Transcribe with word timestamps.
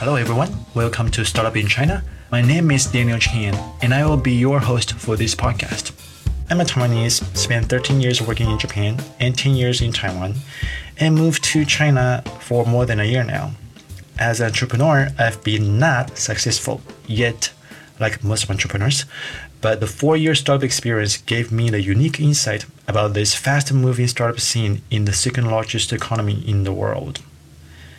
Hello, 0.00 0.14
everyone. 0.14 0.48
Welcome 0.72 1.10
to 1.10 1.26
Startup 1.26 1.54
in 1.54 1.66
China. 1.66 2.02
My 2.32 2.40
name 2.40 2.70
is 2.70 2.86
Daniel 2.86 3.18
Chen, 3.18 3.54
and 3.82 3.92
I 3.92 4.06
will 4.06 4.16
be 4.16 4.32
your 4.32 4.58
host 4.58 4.94
for 4.94 5.14
this 5.14 5.34
podcast. 5.34 5.92
I'm 6.48 6.62
a 6.62 6.64
Taiwanese, 6.64 7.36
spent 7.36 7.68
13 7.68 8.00
years 8.00 8.22
working 8.22 8.48
in 8.48 8.58
Japan 8.58 8.98
and 9.20 9.36
10 9.36 9.52
years 9.52 9.82
in 9.82 9.92
Taiwan, 9.92 10.36
and 10.98 11.14
moved 11.14 11.44
to 11.52 11.66
China 11.66 12.24
for 12.40 12.64
more 12.64 12.86
than 12.86 12.98
a 12.98 13.04
year 13.04 13.24
now. 13.24 13.50
As 14.18 14.40
an 14.40 14.46
entrepreneur, 14.46 15.10
I've 15.18 15.44
been 15.44 15.78
not 15.78 16.16
successful 16.16 16.80
yet, 17.06 17.52
like 18.00 18.24
most 18.24 18.48
entrepreneurs, 18.48 19.04
but 19.60 19.80
the 19.80 19.86
four 19.86 20.16
year 20.16 20.34
startup 20.34 20.64
experience 20.64 21.18
gave 21.18 21.52
me 21.52 21.68
the 21.68 21.82
unique 21.82 22.18
insight 22.18 22.64
about 22.88 23.12
this 23.12 23.34
fast 23.34 23.70
moving 23.70 24.08
startup 24.08 24.40
scene 24.40 24.80
in 24.90 25.04
the 25.04 25.12
second 25.12 25.50
largest 25.50 25.92
economy 25.92 26.42
in 26.48 26.64
the 26.64 26.72
world. 26.72 27.20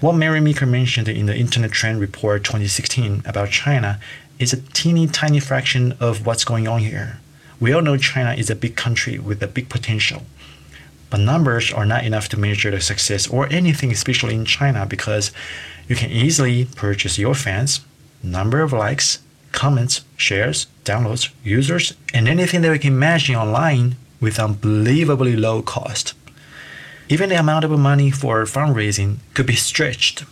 What 0.00 0.14
Mary 0.14 0.40
Meeker 0.40 0.64
mentioned 0.64 1.08
in 1.08 1.26
the 1.26 1.36
Internet 1.36 1.72
Trend 1.72 2.00
Report 2.00 2.44
2016 2.44 3.22
about 3.26 3.50
China 3.50 3.98
is 4.38 4.52
a 4.52 4.60
teeny 4.60 5.08
tiny 5.08 5.40
fraction 5.40 5.96
of 5.98 6.24
what's 6.24 6.44
going 6.44 6.68
on 6.68 6.82
here. 6.82 7.18
We 7.58 7.72
all 7.72 7.82
know 7.82 7.96
China 7.96 8.32
is 8.32 8.48
a 8.48 8.54
big 8.54 8.76
country 8.76 9.18
with 9.18 9.42
a 9.42 9.48
big 9.48 9.68
potential. 9.68 10.22
But 11.10 11.18
numbers 11.18 11.72
are 11.72 11.84
not 11.84 12.04
enough 12.04 12.28
to 12.28 12.38
measure 12.38 12.70
the 12.70 12.80
success 12.80 13.26
or 13.26 13.52
anything, 13.52 13.90
especially 13.90 14.36
in 14.36 14.44
China, 14.44 14.86
because 14.86 15.32
you 15.88 15.96
can 15.96 16.12
easily 16.12 16.66
purchase 16.66 17.18
your 17.18 17.34
fans, 17.34 17.80
number 18.22 18.62
of 18.62 18.72
likes, 18.72 19.18
comments, 19.50 20.02
shares, 20.16 20.68
downloads, 20.84 21.32
users, 21.42 21.94
and 22.14 22.28
anything 22.28 22.60
that 22.60 22.70
we 22.70 22.78
can 22.78 22.92
imagine 22.92 23.34
online 23.34 23.96
with 24.20 24.38
unbelievably 24.38 25.34
low 25.34 25.60
cost. 25.60 26.14
Even 27.10 27.30
the 27.30 27.40
amount 27.40 27.64
of 27.64 27.70
money 27.70 28.10
for 28.10 28.44
fundraising 28.44 29.16
could 29.32 29.46
be 29.46 29.54
stretched. 29.54 30.24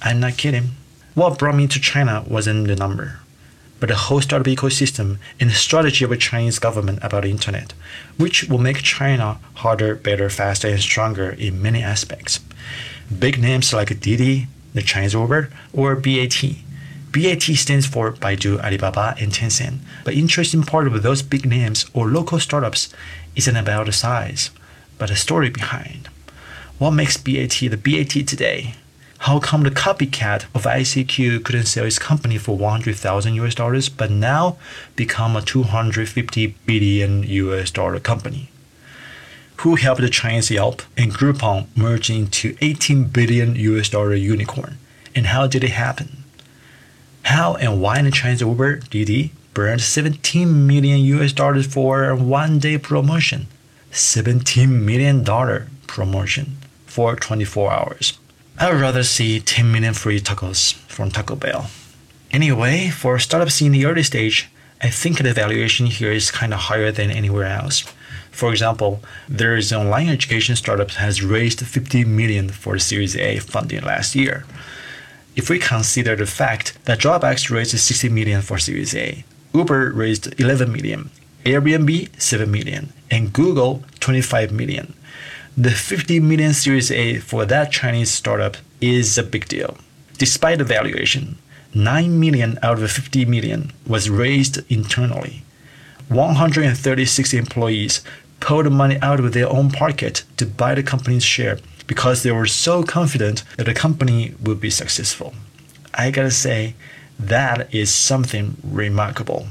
I'm 0.00 0.18
not 0.20 0.38
kidding. 0.38 0.70
What 1.14 1.38
brought 1.38 1.56
me 1.56 1.66
to 1.66 1.78
China 1.78 2.24
wasn't 2.26 2.68
the 2.68 2.74
number, 2.74 3.20
but 3.80 3.90
the 3.90 3.94
whole 3.94 4.22
startup 4.22 4.46
ecosystem 4.46 5.18
and 5.38 5.50
the 5.50 5.54
strategy 5.54 6.06
of 6.06 6.10
the 6.10 6.16
Chinese 6.16 6.58
government 6.58 7.00
about 7.02 7.24
the 7.24 7.30
internet, 7.30 7.74
which 8.16 8.44
will 8.44 8.56
make 8.56 8.78
China 8.78 9.40
harder, 9.56 9.94
better, 9.94 10.30
faster, 10.30 10.68
and 10.68 10.80
stronger 10.80 11.32
in 11.32 11.60
many 11.60 11.82
aspects. 11.82 12.40
Big 13.18 13.38
names 13.38 13.74
like 13.74 14.00
Didi, 14.00 14.46
the 14.72 14.80
Chinese 14.80 15.12
Uber, 15.12 15.50
or 15.74 15.96
BAT. 15.96 16.42
BAT 17.12 17.42
stands 17.42 17.84
for 17.84 18.10
Baidu, 18.10 18.58
Alibaba, 18.64 19.14
and 19.20 19.32
Tencent. 19.32 19.80
But 20.02 20.14
interesting 20.14 20.62
part 20.62 20.86
of 20.86 21.02
those 21.02 21.20
big 21.20 21.44
names 21.44 21.84
or 21.92 22.08
local 22.08 22.40
startups 22.40 22.88
isn't 23.36 23.54
about 23.54 23.84
the 23.84 23.92
size, 23.92 24.50
but 24.96 25.10
the 25.10 25.16
story 25.16 25.50
behind. 25.50 26.08
What 26.82 26.94
makes 26.94 27.16
BAT 27.16 27.60
the 27.60 27.76
BAT 27.76 28.26
today? 28.26 28.74
How 29.18 29.38
come 29.38 29.62
the 29.62 29.70
copycat 29.70 30.46
of 30.52 30.64
ICQ 30.64 31.44
couldn't 31.44 31.66
sell 31.66 31.84
its 31.84 32.00
company 32.00 32.38
for 32.38 32.56
100,000 32.56 33.34
US 33.34 33.54
dollars 33.54 33.88
but 33.88 34.10
now 34.10 34.56
become 34.96 35.36
a 35.36 35.42
250 35.42 36.48
billion 36.66 37.22
US 37.22 37.70
dollar 37.70 38.00
company? 38.00 38.50
Who 39.58 39.76
helped 39.76 40.00
the 40.00 40.10
Chinese 40.10 40.50
Yelp 40.50 40.82
and 40.96 41.14
Groupon 41.14 41.68
merge 41.76 42.10
into 42.10 42.56
18 42.60 43.04
billion 43.04 43.54
US 43.54 43.88
dollar 43.88 44.16
unicorn? 44.16 44.78
And 45.14 45.26
how 45.26 45.46
did 45.46 45.62
it 45.62 45.70
happen? 45.70 46.24
How 47.22 47.54
and 47.54 47.80
why 47.80 48.02
the 48.02 48.10
Chinese 48.10 48.40
Uber 48.40 48.78
Didi 48.90 49.30
burned 49.54 49.82
17 49.82 50.66
million 50.66 50.98
US 50.98 51.32
dollars 51.32 51.72
for 51.72 52.12
one 52.16 52.58
day 52.58 52.76
promotion? 52.76 53.46
17 53.92 54.84
million 54.84 55.22
dollar 55.22 55.68
promotion 55.86 56.56
for 56.92 57.16
24 57.16 57.72
hours. 57.72 58.18
I 58.58 58.70
would 58.70 58.82
rather 58.82 59.02
see 59.02 59.40
10 59.40 59.72
million 59.72 59.94
free 59.94 60.20
tacos 60.20 60.74
from 60.94 61.10
Taco 61.10 61.36
Bell. 61.36 61.70
Anyway, 62.30 62.90
for 62.90 63.18
startups 63.18 63.62
in 63.62 63.72
the 63.72 63.86
early 63.86 64.02
stage, 64.02 64.50
I 64.82 64.90
think 64.90 65.18
the 65.18 65.32
valuation 65.32 65.86
here 65.86 66.12
is 66.12 66.30
kind 66.30 66.52
of 66.52 66.60
higher 66.68 66.92
than 66.92 67.10
anywhere 67.10 67.46
else. 67.46 67.84
For 68.30 68.50
example, 68.50 69.00
there 69.26 69.56
is 69.56 69.72
an 69.72 69.80
online 69.80 70.08
education 70.10 70.54
startup 70.54 70.90
has 70.90 71.22
raised 71.22 71.60
50 71.60 72.04
million 72.04 72.50
for 72.50 72.78
Series 72.78 73.16
A 73.16 73.38
funding 73.38 73.84
last 73.84 74.14
year. 74.14 74.44
If 75.34 75.48
we 75.48 75.58
consider 75.58 76.14
the 76.14 76.26
fact 76.26 76.76
that 76.84 76.98
Dropbox 76.98 77.50
raised 77.50 77.78
60 77.78 78.10
million 78.10 78.42
for 78.42 78.58
Series 78.58 78.94
A, 78.94 79.24
Uber 79.54 79.92
raised 79.92 80.38
11 80.38 80.70
million, 80.70 81.10
Airbnb 81.44 82.20
7 82.20 82.50
million, 82.50 82.92
and 83.10 83.32
Google 83.32 83.82
25 84.00 84.52
million. 84.52 84.92
The 85.56 85.70
50 85.70 86.18
million 86.20 86.54
Series 86.54 86.90
A 86.90 87.18
for 87.18 87.44
that 87.44 87.70
Chinese 87.70 88.10
startup 88.10 88.56
is 88.80 89.18
a 89.18 89.22
big 89.22 89.48
deal. 89.48 89.76
Despite 90.16 90.56
the 90.56 90.64
valuation, 90.64 91.36
9 91.74 92.18
million 92.18 92.58
out 92.62 92.76
of 92.76 92.80
the 92.80 92.88
50 92.88 93.26
million 93.26 93.70
was 93.86 94.08
raised 94.08 94.60
internally. 94.72 95.42
136 96.08 97.34
employees 97.34 98.00
pulled 98.40 98.72
money 98.72 98.98
out 99.02 99.20
of 99.20 99.34
their 99.34 99.46
own 99.46 99.70
pocket 99.70 100.24
to 100.38 100.46
buy 100.46 100.74
the 100.74 100.82
company's 100.82 101.22
share 101.22 101.58
because 101.86 102.22
they 102.22 102.32
were 102.32 102.46
so 102.46 102.82
confident 102.82 103.44
that 103.58 103.64
the 103.64 103.74
company 103.74 104.34
would 104.42 104.58
be 104.58 104.70
successful. 104.70 105.34
I 105.92 106.10
gotta 106.10 106.30
say, 106.30 106.74
that 107.20 107.72
is 107.74 107.92
something 107.92 108.56
remarkable. 108.64 109.48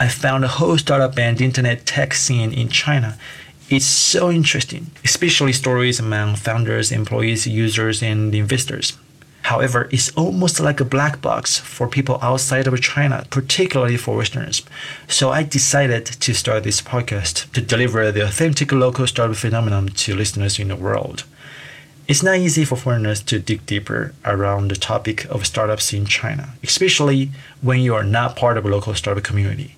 I 0.00 0.08
found 0.08 0.44
the 0.44 0.48
whole 0.48 0.78
startup 0.78 1.18
and 1.18 1.38
internet 1.38 1.84
tech 1.84 2.14
scene 2.14 2.50
in 2.50 2.70
China 2.70 3.18
it's 3.68 3.86
so 3.86 4.30
interesting, 4.30 4.90
especially 5.04 5.52
stories 5.52 5.98
among 5.98 6.36
founders, 6.36 6.92
employees, 6.92 7.46
users, 7.46 8.02
and 8.02 8.34
investors. 8.34 8.96
However, 9.42 9.88
it's 9.92 10.10
almost 10.16 10.58
like 10.58 10.80
a 10.80 10.84
black 10.84 11.20
box 11.22 11.58
for 11.58 11.86
people 11.86 12.18
outside 12.20 12.66
of 12.66 12.80
China, 12.80 13.24
particularly 13.30 13.96
for 13.96 14.16
Westerners. 14.16 14.62
So 15.06 15.30
I 15.30 15.44
decided 15.44 16.04
to 16.06 16.34
start 16.34 16.64
this 16.64 16.80
podcast 16.82 17.52
to 17.52 17.60
deliver 17.60 18.10
the 18.10 18.24
authentic 18.24 18.72
local 18.72 19.06
startup 19.06 19.36
phenomenon 19.36 19.88
to 19.88 20.16
listeners 20.16 20.58
in 20.58 20.68
the 20.68 20.76
world. 20.76 21.22
It's 22.08 22.22
not 22.22 22.38
easy 22.38 22.64
for 22.64 22.76
foreigners 22.76 23.22
to 23.22 23.38
dig 23.38 23.66
deeper 23.66 24.14
around 24.24 24.68
the 24.68 24.76
topic 24.76 25.24
of 25.26 25.46
startups 25.46 25.92
in 25.92 26.06
China, 26.06 26.50
especially 26.62 27.30
when 27.62 27.80
you 27.80 27.94
are 27.94 28.04
not 28.04 28.36
part 28.36 28.58
of 28.58 28.64
a 28.64 28.68
local 28.68 28.94
startup 28.94 29.24
community. 29.24 29.76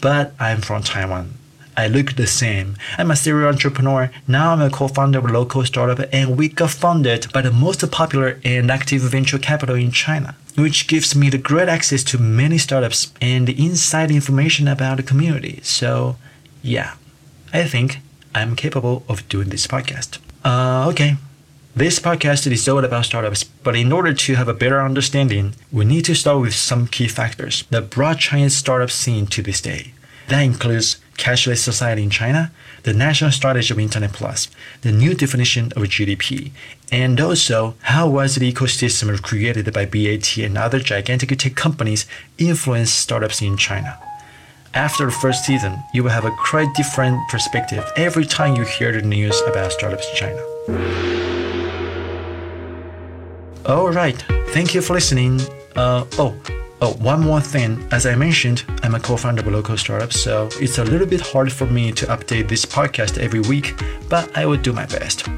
But 0.00 0.32
I'm 0.38 0.62
from 0.62 0.82
Taiwan, 0.82 1.34
I 1.80 1.86
look 1.86 2.12
the 2.12 2.26
same. 2.26 2.76
I'm 2.98 3.10
a 3.10 3.16
serial 3.16 3.48
entrepreneur. 3.48 4.10
Now 4.28 4.52
I'm 4.52 4.60
a 4.60 4.68
co-founder 4.68 5.18
of 5.18 5.24
a 5.24 5.32
local 5.32 5.64
startup 5.64 6.06
and 6.12 6.36
we 6.36 6.48
got 6.48 6.72
funded 6.72 7.32
by 7.32 7.40
the 7.40 7.50
most 7.50 7.90
popular 7.90 8.38
and 8.44 8.70
active 8.70 9.00
venture 9.00 9.38
capital 9.38 9.76
in 9.76 9.90
China, 9.90 10.36
which 10.56 10.86
gives 10.88 11.16
me 11.16 11.30
the 11.30 11.38
great 11.38 11.70
access 11.70 12.04
to 12.04 12.18
many 12.18 12.58
startups 12.58 13.14
and 13.22 13.48
inside 13.48 14.10
information 14.10 14.68
about 14.68 14.98
the 14.98 15.02
community. 15.02 15.60
So 15.62 16.16
yeah, 16.60 16.96
I 17.50 17.64
think 17.64 18.00
I'm 18.34 18.56
capable 18.56 19.02
of 19.08 19.26
doing 19.30 19.48
this 19.48 19.66
podcast. 19.66 20.18
Uh, 20.44 20.86
okay. 20.90 21.16
This 21.74 21.98
podcast 21.98 22.46
is 22.52 22.68
all 22.68 22.84
about 22.84 23.06
startups, 23.06 23.44
but 23.44 23.74
in 23.74 23.90
order 23.90 24.12
to 24.12 24.34
have 24.34 24.48
a 24.48 24.60
better 24.62 24.82
understanding, 24.82 25.54
we 25.72 25.86
need 25.86 26.04
to 26.06 26.14
start 26.14 26.42
with 26.42 26.52
some 26.52 26.88
key 26.88 27.08
factors 27.08 27.64
that 27.70 27.88
brought 27.88 28.18
Chinese 28.18 28.54
startup 28.54 28.90
scene 28.90 29.26
to 29.28 29.40
this 29.40 29.62
day. 29.62 29.94
That 30.28 30.42
includes 30.42 30.98
cashless 31.20 31.58
society 31.58 32.02
in 32.02 32.10
China, 32.10 32.50
the 32.84 32.94
national 32.94 33.30
strategy 33.30 33.72
of 33.72 33.78
Internet 33.78 34.14
Plus, 34.14 34.48
the 34.80 34.90
new 34.90 35.14
definition 35.14 35.66
of 35.76 35.82
GDP, 35.84 36.50
and 36.90 37.20
also 37.20 37.74
how 37.82 38.08
was 38.08 38.34
the 38.34 38.50
ecosystem 38.50 39.20
created 39.22 39.72
by 39.72 39.84
BAT 39.84 40.38
and 40.38 40.56
other 40.56 40.80
gigantic 40.80 41.38
tech 41.38 41.54
companies 41.54 42.06
influence 42.38 42.90
startups 42.90 43.42
in 43.42 43.56
China. 43.58 43.98
After 44.72 45.04
the 45.06 45.12
first 45.12 45.44
season, 45.44 45.82
you 45.92 46.02
will 46.02 46.10
have 46.10 46.24
a 46.24 46.30
quite 46.30 46.72
different 46.74 47.28
perspective 47.28 47.84
every 47.96 48.24
time 48.24 48.56
you 48.56 48.62
hear 48.62 48.92
the 48.92 49.02
news 49.02 49.38
about 49.46 49.72
startups 49.72 50.08
in 50.10 50.16
China. 50.16 50.42
All 53.66 53.90
right, 53.90 54.16
thank 54.54 54.74
you 54.74 54.80
for 54.80 54.94
listening. 54.94 55.40
Uh, 55.76 56.04
oh, 56.18 56.34
Oh, 56.82 56.94
one 56.94 57.20
more 57.20 57.40
thing. 57.40 57.86
As 57.90 58.06
I 58.06 58.14
mentioned, 58.14 58.64
I'm 58.82 58.94
a 58.94 59.00
co-founder 59.00 59.42
of 59.42 59.48
a 59.48 59.50
local 59.50 59.76
startup, 59.76 60.12
so 60.12 60.48
it's 60.54 60.78
a 60.78 60.84
little 60.84 61.06
bit 61.06 61.20
hard 61.20 61.52
for 61.52 61.66
me 61.66 61.92
to 61.92 62.06
update 62.06 62.48
this 62.48 62.64
podcast 62.64 63.18
every 63.18 63.40
week, 63.40 63.78
but 64.08 64.34
I 64.36 64.46
will 64.46 64.56
do 64.56 64.72
my 64.72 64.86
best. 64.86 65.28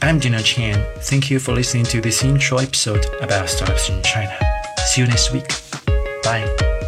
I'm 0.00 0.18
Dina 0.18 0.42
Chen. 0.42 0.84
Thank 1.02 1.30
you 1.30 1.38
for 1.38 1.52
listening 1.52 1.84
to 1.84 2.00
this 2.00 2.24
intro 2.24 2.58
episode 2.58 3.06
about 3.20 3.48
startups 3.48 3.88
in 3.90 4.02
China. 4.02 4.36
See 4.86 5.02
you 5.02 5.06
next 5.06 5.32
week. 5.32 5.48
Bye. 6.24 6.80